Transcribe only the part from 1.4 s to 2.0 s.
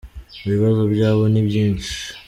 byinshi.